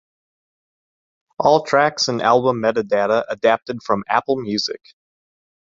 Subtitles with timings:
[1.37, 4.81] All tracks and album metadata adapted from Apple Music.